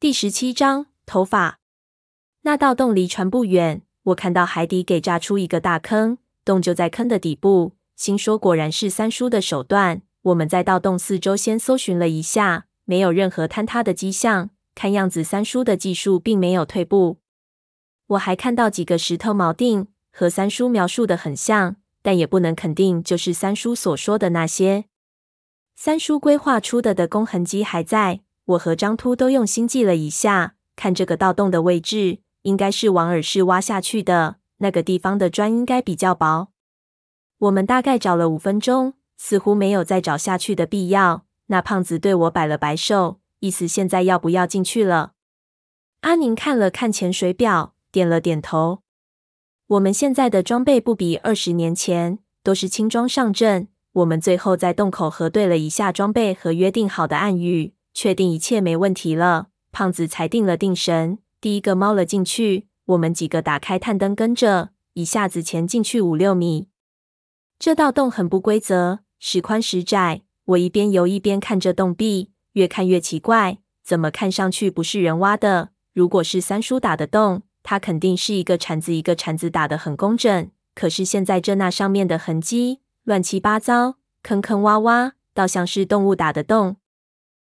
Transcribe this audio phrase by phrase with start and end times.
[0.00, 1.58] 第十七章头发。
[2.40, 7.74] 那道洞离船不远，我看到海底给炸出一个大坑，洞就在坑的底部。
[7.96, 10.00] 心说果然是三叔的手段。
[10.22, 14.48] 我们在盗洞四周先搜寻了一下，没有任何坍塌的迹象。
[14.74, 17.18] 看样子三叔的技术并没有退步。
[18.06, 24.86] 我还看到几个石头锚定，和三叔描述的很像，但也不能肯定就是三叔所说的那些。
[25.76, 28.20] 三叔规划出的的工痕迹还在。
[28.50, 34.36] 我和张秃都用心记了一下，看这个盗洞的位置，应该是往耳室挖下去的。
[34.58, 36.48] 那个地方的砖应该比较薄。
[37.38, 41.24] 我们大概找了五分钟，似乎没有再找下去的必要。
[41.46, 45.12] 那胖子对我摆了摆手，意思现在要不要进去了。
[46.02, 48.80] 阿宁看了看潜水表，点了点头。
[49.68, 53.68] 我们现在的装备不比二十年前，都是轻装上阵。
[53.92, 57.74] 我们最后在洞口核对了一下装备和约定好的暗语。
[57.92, 62.66] 确定一切没问题了，胖子才定了定神，第一个猫了进去。
[62.86, 66.68] 我们几个打开探灯，跟着一下子潜进去五六米。
[67.58, 70.22] 这道洞很不规则，时宽时窄。
[70.46, 75.70] 我一边游一边看着洞壁，越看越奇怪，怎么看上去不是人挖的？
[75.92, 80.50] 如果是三叔打的洞，他肯定是一个铲子一个铲子打得很工整。
[80.74, 86.76] 可是现在这那上面的痕迹乱七八糟，坑坑洼洼，倒像是动物打的洞。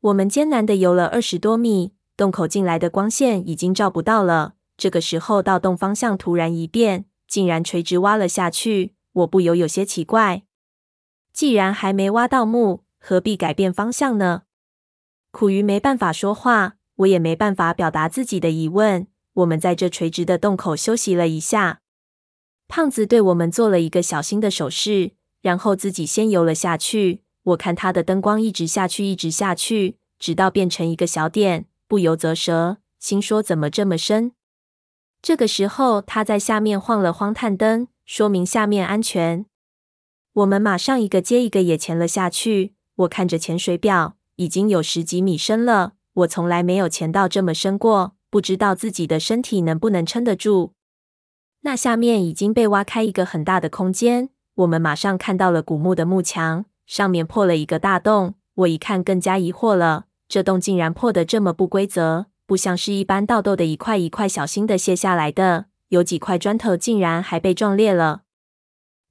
[0.00, 4.54] 我们艰难地游了二十多米，洞口进来的光线已经照不到了。
[4.76, 8.94] 这个时候，盗洞方向突然一变，竟然垂直挖了下去。
[9.12, 10.42] 我不由有些奇怪，
[11.32, 14.42] 既然还没挖到墓，何必改变方向呢？
[15.30, 19.06] 苦于没办法说话，我也没办法表达自己的疑问。
[19.32, 21.80] 我们在这垂直的洞口休息了一下，
[22.68, 27.22] 胖子对我们做了一个小心的手势，然后自己先游了下去。
[27.46, 34.32] 我看他的灯光一直下去，一直下去，直到变成一个小点，不由啧舌，心说怎么这么深？
[35.22, 39.46] 这个时候，他在下面晃了晃探灯，说明下面安全。
[40.32, 42.74] 我们马上一个接一个也潜了下去。
[42.96, 45.92] 我看着潜水表，已经有十几米深了。
[46.14, 50.72] 我从来没有潜到这么深过，不知道自己的身体能不能撑得住。
[51.60, 56.64] 那下面已经被挖开一个很大的空间，我们马上看到了古墓的幕墙。
[56.86, 60.06] 上面破了一个大洞，我一看更加疑惑了。
[60.28, 68.22] 这洞竟然破得这么不规则，不像是一般盗洞的一块一块小心的卸下来的，有几块砖头竟然还被撞裂了。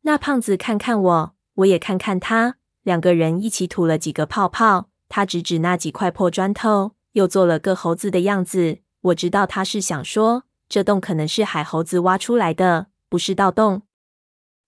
[0.02, 4.90] 那胖子看看我，我也看看他，两个人一起吐了几个泡泡。
[5.08, 8.80] 他指指那几块破砖头，又做了个猴子的样子。
[9.02, 13.84] 我知道他是想说，这洞可能是海猴子挖出来的，不是盗洞。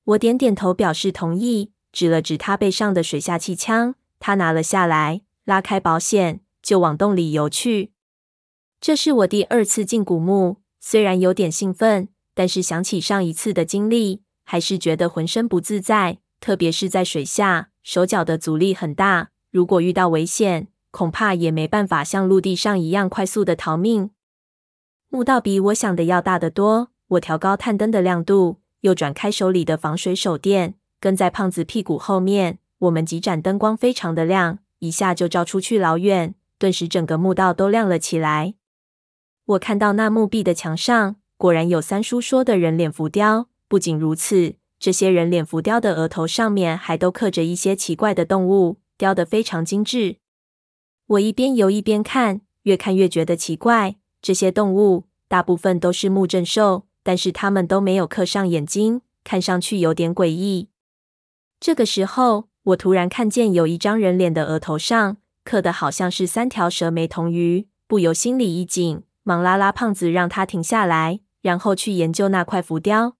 [0.05, 1.71] 我点点头表示同意。
[1.91, 7.91] 指了指他背上的水下气枪，他拿了下来，拉开保险，就往洞里游去。
[8.79, 16.19] 这是我第二次进古墓，虽然有点兴奋，但是想起上一次的经历，还是觉得浑身不自在。
[16.39, 24.11] 特别是在水下，手脚的阻力很大，如果遇到危险，恐怕也没办法像陆地上一样快速的逃命。
[25.09, 30.75] 墓道比我想的要大得多，我调高探灯的亮度，又转开手里的防水手电。
[30.99, 38.55] 跟在胖子屁股后面，我们几盏灯光非常的亮，一下就照出去老远，顿时整个墓道都亮了起来。
[39.45, 43.47] 我看到那墓壁的墙上，果然有三叔说的人脸浮雕。
[43.67, 50.17] 不仅如此，这些人脸浮雕的额头上面还都刻着一些奇怪的动物，雕得非常精致。
[51.07, 53.95] 我一边游一边看，越看越觉得奇怪。
[54.21, 60.69] 这些动物大部分都是木镇兽，但是它们都没有刻上眼睛，看上去有点诡异。
[61.59, 73.15] 这个时候，我突然看见有一张人脸的额头上刻的好像是三条蛇眉铜鱼，不由心里一紧，忙拉拉胖子让他停下来，然后去研究那块浮雕。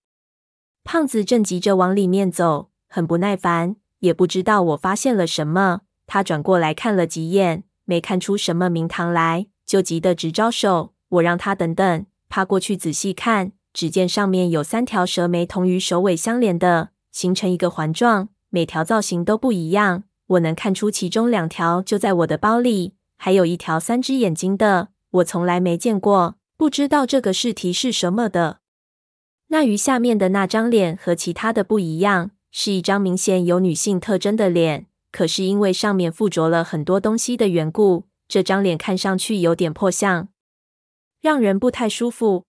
[0.83, 5.81] 胖子正急着往里面走，很不耐烦，也不知道我发现了什么。
[6.05, 10.93] 他转过来看了几眼，没看出什么名堂来，就急得直招手。
[11.09, 16.89] 我让他等等，趴过去仔细看，只见上面有三条蛇眉铜鱼首尾相连的。
[17.17, 20.03] 形成一个环状，每条造型都不一样。
[20.27, 28.59] 我能看出其中两条就在我的包里，还有一条三只眼睛的，我从来没见过，不知道这个试题是什么的。
[29.47, 40.27] 那鱼下面的那张脸和其他的不一样，是一张明显有女性特征的脸，可是因为上面附着了很多东西的缘故，这张脸看上去有点破相，
[41.19, 42.43] 让人不太舒服。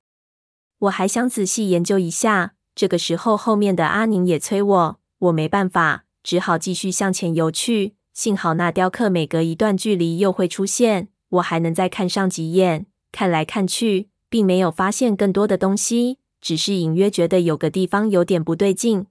[0.80, 2.56] 我还想仔细研究一下。
[2.78, 7.96] 这个时候，后面的阿宁也催我，我没办法，只好继续向前游去。
[8.14, 19.06] 幸好那雕刻每隔一段距离又会出现，我还能再看上几眼，看来看去，并没有发现更多的东西，只是隐约觉得有个地方有点不对劲。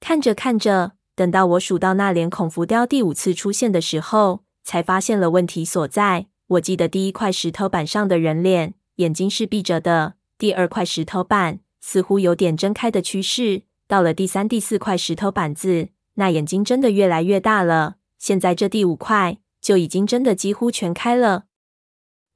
[0.00, 6.28] 看着看着，等到我数到那脸孔浮雕第五次出现的时候，才发现了问题所在。
[6.46, 17.96] 我记得第一块石头板上的人脸，眼睛是闭着的；第二块石头板似乎有点睁开的趋势；到了第三、第四块石头板子，那眼睛真的越来越大了。
[18.18, 21.44] 现在这第五块就已经真的几乎全开了。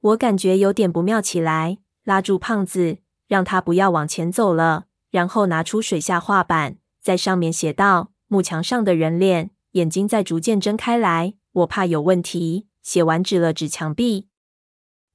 [0.01, 2.97] 我感觉有点不妙起来，拉住胖子，
[3.27, 12.67] 让他不要往前走了，然后拿出水下画板，在上面写道：“幕墙上的人脸，眼睛在逐渐睁开来。”我怕有问题。
[12.81, 14.27] 写完，指了指墙壁。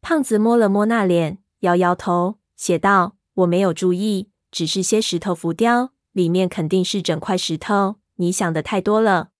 [0.00, 7.97] 胖子摸了摸那脸，摇摇头，写道：“我没有注意，只是些石头浮雕，里面肯定是整块石头。
[8.17, 9.31] 你想的太多了。”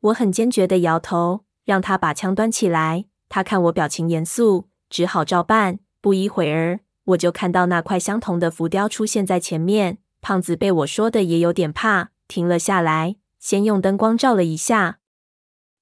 [0.00, 3.04] 我很坚决的摇头，让他把枪端起来。
[3.28, 5.78] 他看我表情严肃，只好照办。
[6.00, 9.98] 不一会儿，我就看到那块相同的浮雕出现在前面。
[10.20, 14.98] 胖子被我说的也有点怕，停了下来，先用灯光照了一下。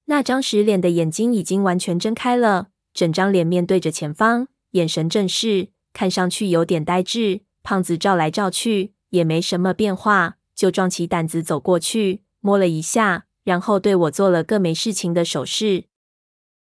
[0.05, 7.41] 那张石脸的眼睛已经完全睁开了，整张脸面对着前方，眼神正视，看上去有点呆滞。
[7.63, 15.85] 胖子照来照去也没什么变化，就壮起胆子走过去，摸了一下，然后对我做了个没事情的手势。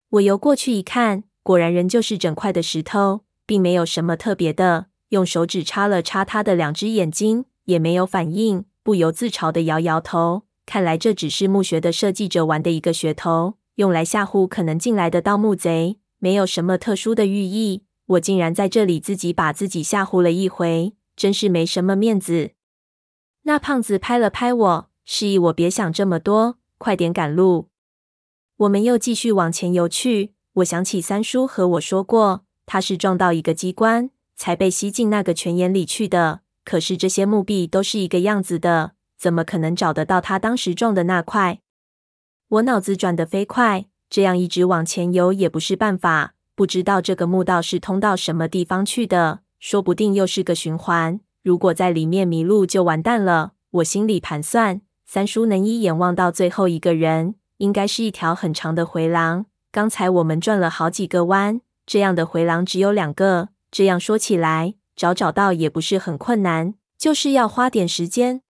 [0.10, 4.88] 我游过去一看，果然仍旧是整块的石头，并没有什么特别的。
[5.10, 10.44] 用手指插了插他的两只眼睛，也没有反应，不由自嘲地摇摇头。
[10.66, 17.84] 看来这只是墓穴的设计者玩的一个噱头，用来吓唬可能进来的盗墓贼，没有什么特殊的寓意。
[18.10, 22.52] 我竟然在这里自己把自己吓唬了一回，真是没什么面子。
[23.44, 27.70] 那胖子拍了拍我，示意我别想这么多，快点赶路。
[28.58, 30.34] 我们又继续往前游去。
[30.54, 36.42] 我想起三叔和我说过，他是撞到一个机关，才被吸进那个泉眼里去的。
[36.66, 38.94] 可是这些墓壁都是一个样子的。
[39.18, 41.62] 怎么可能找得到他当时撞的那块？
[42.48, 46.34] 我脑子转得飞快，这样一直往前游也不是办法。
[46.60, 51.22] 不知道这个墓道是通到什么地方去的，说不定又是个循环。
[51.42, 53.54] 如果在里面迷路，就完蛋了。
[53.72, 59.46] 我心里盘算，三叔能一眼望到最后一个人，应该是一条很长的回廊。
[59.72, 63.48] 刚才我们转了好几个弯，这样的回廊只有两个。
[63.72, 68.42] 这样说起来，找找到也不是很困难，就是要花点时间。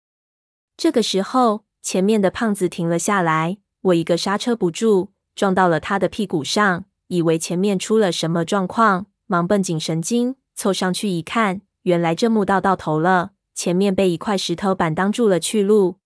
[0.78, 15.96] 这个时候，前面的胖子停了下来，我一个刹车不住，撞到了他的屁股上，以为前面出了什么状况，忙绷紧神经，凑上去一看，原来这墓道到头了，前面被一块石头板挡住了去路。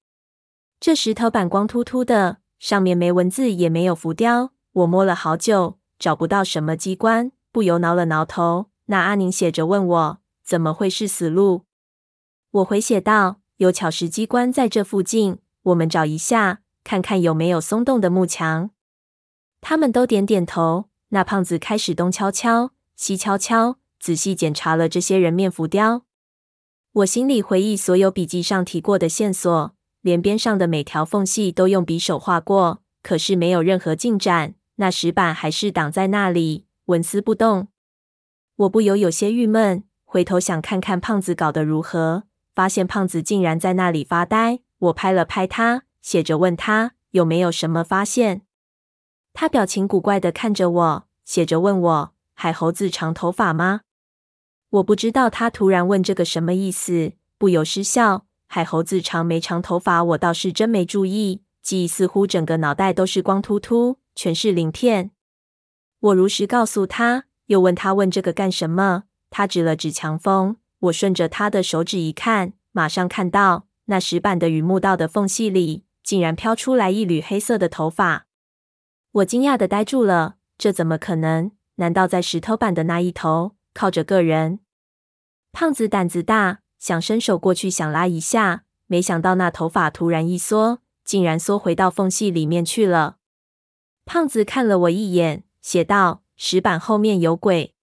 [0.81, 8.71] 这石头板光秃秃的，上面没文字，也没有浮雕，我摸了好久，找不到什么机关，不由挠了挠头。
[8.87, 11.63] 那阿宁写着问我，怎么会是死路？
[12.51, 13.39] 我回写道。
[13.59, 18.71] 有巧石机关在这附近，我们找一下，看看有没有松动的木墙。
[19.61, 20.87] 他们都点点头。
[21.15, 26.05] 那胖子开始东敲敲，西敲敲，仔细检查了这些人面浮雕。
[26.93, 34.55] 我心里回忆所有笔记上提过的线索，连边上的每条缝隙都用匕首划过，可是没有任何进展。
[34.77, 37.69] 那石板还是挡在那里，纹丝不动。
[38.57, 42.25] 我不由有些郁闷，回头想看看胖子搞得如何。
[42.55, 48.43] 发现胖子竟然在那里发呆，我拍了拍他，写着问他有没有什么发现。
[49.35, 53.81] 他表情古怪的看着我，写着问我海猴子长头发吗？
[54.71, 58.27] 我不知道他突然问这个什么意思，不由失笑。
[58.47, 61.43] 海猴子长没长头发，我倒是真没注意。
[61.63, 65.11] 记忆似乎整个脑袋都是光秃秃，全是鳞片。
[66.01, 69.05] 我如实告诉他，又问他问这个干什么？
[69.31, 70.57] 他指了指墙缝。
[70.81, 78.27] 我顺着他的手指一看，马上看到那石板的与墓道的缝隙里，竟然飘出来一缕黑色的头发。
[79.13, 81.51] 我惊讶的呆住了，这怎么可能？
[81.75, 84.61] 难道在石头板的那一头靠着个人？
[85.53, 93.19] 胖子胆子大，想伸手过去想拉一下，没想到那头发突然一缩，竟然缩回到缝隙里面去了。
[94.07, 97.75] 胖子看了我一眼，写道：“石板后面有鬼。”